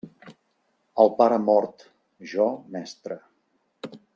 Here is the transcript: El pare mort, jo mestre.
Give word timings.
El 1.03 1.11
pare 1.19 1.37
mort, 1.51 1.85
jo 2.35 2.49
mestre. 2.77 3.21